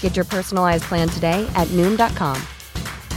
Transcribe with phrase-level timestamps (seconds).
[0.00, 2.36] Get your personalized plan today at Noom.com.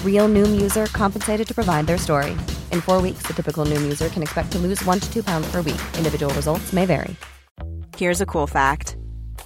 [0.06, 2.34] Real Noom user compensated to provide their story.
[2.72, 5.50] In four weeks, the typical Noom user can expect to lose one to two pounds
[5.52, 5.82] per week.
[5.98, 7.16] Individual results may vary.
[7.98, 8.98] Here's a cool fact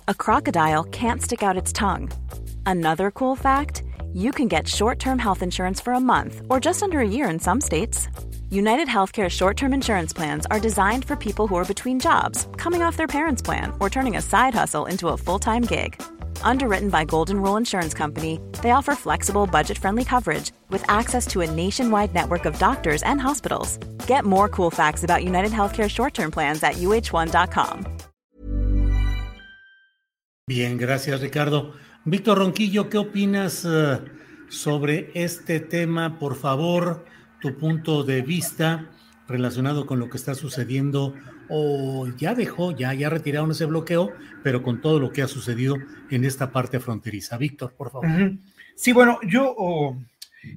[0.08, 2.12] a crocodile can't stick out its tongue.
[2.66, 3.84] Another cool fact
[4.14, 7.30] you can get short term health insurance for a month or just under a year
[7.30, 8.08] in some states.
[8.50, 12.82] United Healthcare short term insurance plans are designed for people who are between jobs, coming
[12.82, 16.02] off their parents' plan, or turning a side hustle into a full time gig.
[16.46, 21.42] Underwritten by Golden Rule Insurance Company, they offer flexible, budget friendly coverage with access to
[21.42, 23.78] a nationwide network of doctors and hospitals.
[24.08, 27.86] Get more cool facts about United Healthcare short term plans at uh1.com.
[30.48, 31.74] Bien, gracias, Ricardo.
[32.06, 34.06] Víctor Ronquillo, ¿qué opinas uh,
[34.48, 36.20] sobre este tema?
[36.20, 37.04] Por favor,
[37.42, 38.92] tu punto de vista
[39.28, 41.14] relacionado con lo que está sucediendo
[41.50, 44.12] o ya dejó, ya, ya retiraron ese bloqueo,
[44.44, 45.78] pero con todo lo que ha sucedido
[46.10, 47.38] en esta parte fronteriza.
[47.38, 48.08] Víctor, por favor.
[48.76, 49.98] Sí, bueno, yo oh,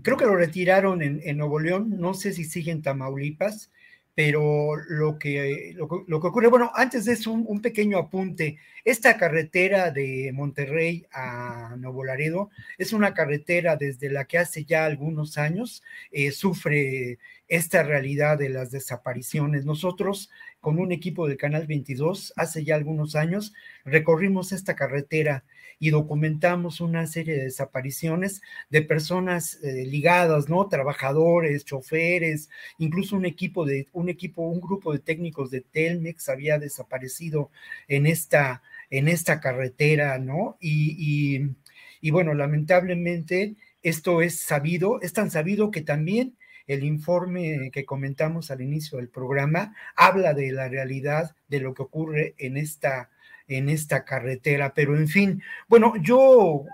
[0.02, 3.70] creo que lo retiraron en, Nuevo León, no sé si sigue en Tamaulipas,
[4.14, 8.58] pero lo que, lo, que ocurre, bueno, antes de eso, un, un, pequeño apunte.
[8.84, 14.86] Esta carretera de Monterrey a Nuevo Laredo es una carretera desde la que hace ya
[14.86, 19.64] algunos años eh, sufre esta realidad de las desapariciones.
[19.64, 23.54] Nosotros, con un equipo del Canal 22, hace ya algunos años,
[23.84, 25.44] recorrimos esta carretera
[25.78, 30.69] y documentamos una serie de desapariciones de personas eh, ligadas, ¿no?
[30.69, 36.59] Trabajadores, choferes, incluso un equipo de, un equipo, un grupo de técnicos de Telmex había
[36.59, 37.50] desaparecido
[37.86, 40.56] en esta, en esta carretera, ¿no?
[40.60, 41.56] Y, y,
[42.00, 46.36] y bueno, lamentablemente esto es sabido, es tan sabido que también
[46.68, 51.82] el informe que comentamos al inicio del programa habla de la realidad de lo que
[51.82, 53.10] ocurre en esta,
[53.48, 54.74] en esta carretera.
[54.74, 56.64] Pero en fin, bueno, yo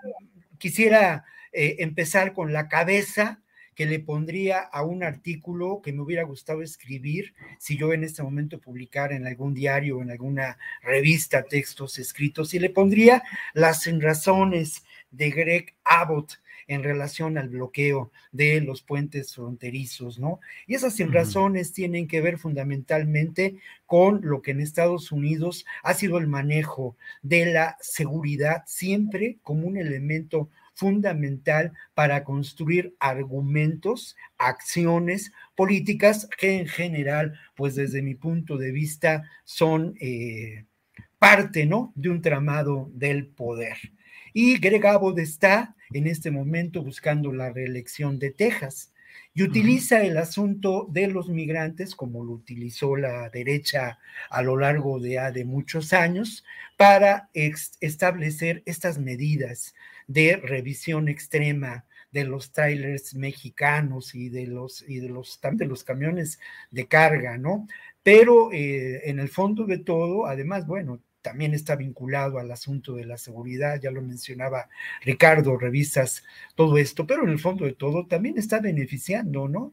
[0.58, 3.40] quisiera eh, empezar con la cabeza
[3.74, 8.22] que le pondría a un artículo que me hubiera gustado escribir si yo en este
[8.22, 13.22] momento publicara en algún diario, en alguna revista, textos escritos, y le pondría
[13.52, 20.40] las razones de Greg Abbott en relación al bloqueo de los puentes fronterizos, ¿no?
[20.66, 21.12] Y esas uh -huh.
[21.12, 26.96] razones tienen que ver fundamentalmente con lo que en Estados Unidos ha sido el manejo
[27.22, 36.66] de la seguridad siempre como un elemento fundamental para construir argumentos, acciones políticas que en
[36.66, 40.64] general, pues desde mi punto de vista, son eh,
[41.24, 41.90] parte, ¿no?
[41.94, 43.78] De un tramado del poder.
[44.34, 48.92] Y Greg Abbott está en este momento buscando la reelección de Texas
[49.32, 53.98] y utiliza el asunto de los migrantes, como lo utilizó la derecha
[54.28, 56.44] a lo largo de, de muchos años,
[56.76, 59.74] para establecer estas medidas
[60.06, 65.84] de revisión extrema de los trailers mexicanos y de los, y de los, de los
[65.84, 66.38] camiones
[66.70, 67.66] de carga, ¿no?
[68.02, 73.06] Pero eh, en el fondo de todo, además, bueno, también está vinculado al asunto de
[73.06, 74.68] la seguridad, ya lo mencionaba
[75.00, 76.22] Ricardo, revisas
[76.54, 79.72] todo esto, pero en el fondo de todo también está beneficiando, ¿no?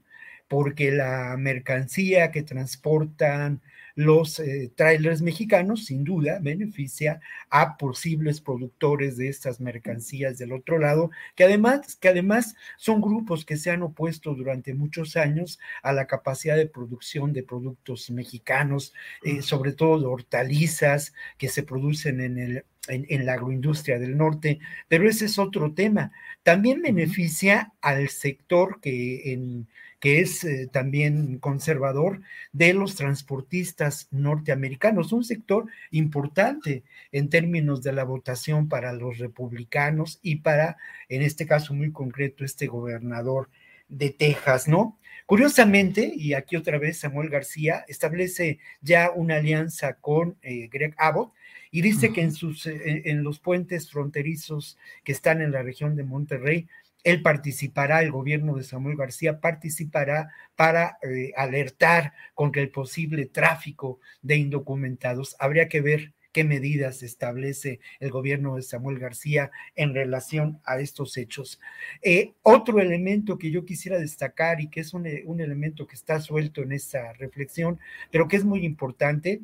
[0.51, 3.61] Porque la mercancía que transportan
[3.95, 10.77] los eh, trailers mexicanos, sin duda, beneficia a posibles productores de estas mercancías del otro
[10.77, 15.93] lado, que además, que además son grupos que se han opuesto durante muchos años a
[15.93, 22.19] la capacidad de producción de productos mexicanos, eh, sobre todo de hortalizas que se producen
[22.19, 26.11] en el en, en, la agroindustria del norte, pero ese es otro tema.
[26.43, 29.67] También beneficia al sector que en
[30.01, 37.93] que es eh, también conservador de los transportistas norteamericanos, un sector importante en términos de
[37.93, 40.77] la votación para los republicanos y para,
[41.07, 43.49] en este caso muy concreto, este gobernador
[43.91, 44.97] de Texas, ¿no?
[45.27, 51.31] Curiosamente, y aquí otra vez Samuel García establece ya una alianza con eh, Greg Abbott
[51.69, 52.13] y dice uh -huh.
[52.15, 56.67] que en, sus, en, en los puentes fronterizos que están en la región de Monterrey,
[57.03, 63.99] él participará, el gobierno de Samuel García participará para eh, alertar contra el posible tráfico
[64.21, 65.35] de indocumentados.
[65.39, 71.17] Habría que ver qué medidas establece el gobierno de Samuel García en relación a estos
[71.17, 71.59] hechos.
[72.01, 76.61] Eh, otro elemento que yo quisiera destacar y que es un, elemento que está suelto
[76.61, 77.79] en esta reflexión,
[78.11, 79.41] pero que es muy importante,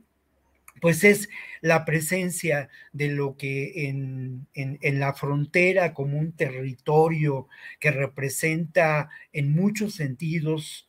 [0.80, 1.28] pues es
[1.62, 7.48] la presencia de lo que en, en, la frontera como un territorio
[7.80, 10.88] que representa en muchos sentidos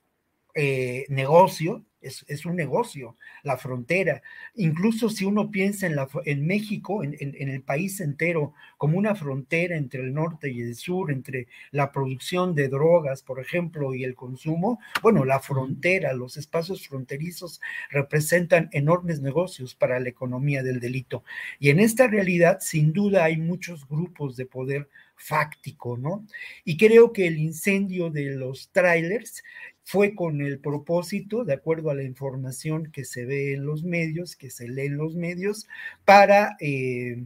[0.55, 4.23] eh, negocio, es, un negocio, la frontera.
[4.55, 9.77] Incluso si uno piensa en, la, en México, en, el país entero, como una frontera
[9.77, 14.15] entre el norte y el sur, entre la producción de drogas, por ejemplo, y el
[14.15, 17.61] consumo, bueno, la frontera, los espacios fronterizos
[17.91, 21.25] representan enormes negocios para la economía del delito.
[21.59, 26.27] Y en esta realidad, sin duda, hay muchos grupos de poder fáctico, ¿no?
[26.65, 29.43] Y creo que el incendio de los trailers
[29.91, 34.37] fue con el propósito, de acuerdo a la información que se ve en los medios,
[34.37, 35.67] que se lee en los medios,
[36.05, 37.25] para eh,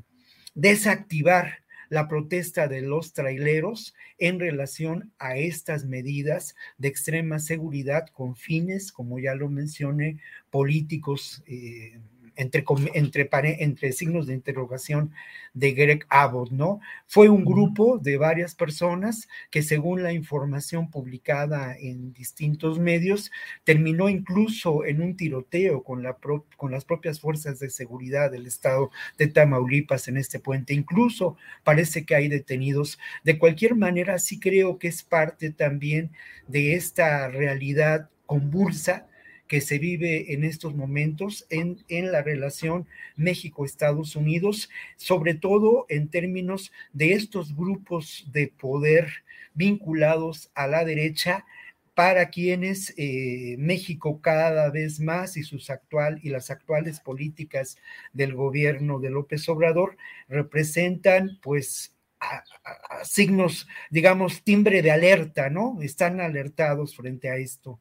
[0.55, 8.37] desactivar la protesta de los traileros en relación a estas medidas de extrema seguridad con
[8.37, 10.19] fines, como ya lo mencioné,
[10.49, 11.43] políticos.
[11.49, 11.99] Eh,
[12.37, 12.65] entre,
[12.95, 13.29] entre,
[13.63, 15.13] entre signos de interrogación
[15.55, 16.81] de Greg Abbott, ¿no?
[17.07, 23.31] Fue un grupo de varias personas que según la información publicada en distintos medios,
[23.65, 26.17] terminó incluso en un tiroteo con, la
[26.57, 30.75] con las propias fuerzas de seguridad del estado de Tamaulipas en este puente.
[30.75, 32.99] Incluso parece que hay detenidos.
[33.25, 36.11] De cualquier manera, sí creo que es parte también
[36.49, 39.07] de esta realidad convulsa
[39.53, 46.09] que se vive en estos momentos en, en la relación México-Estados Unidos, sobre todo en
[46.09, 49.13] términos de estos grupos de poder
[49.53, 51.45] vinculados a la derecha
[51.93, 57.77] para quienes eh, México cada vez más y sus actual y las actuales políticas
[58.15, 59.99] del gobierno de López Obrador
[60.31, 61.95] representan pues
[63.05, 65.77] signos, digamos, timbre de alerta, ¿no?
[65.83, 67.81] Están alertados frente a esto.